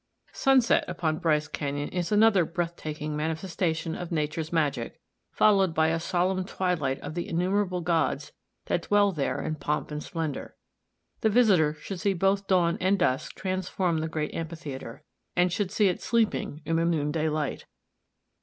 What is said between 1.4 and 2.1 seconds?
Canyon